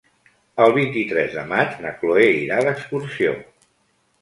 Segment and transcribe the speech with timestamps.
[0.63, 3.37] El vint-i-tres de maig na Chloé irà d'excursió.